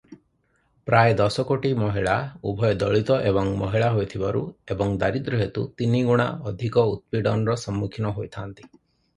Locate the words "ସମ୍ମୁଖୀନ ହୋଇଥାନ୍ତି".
7.67-8.67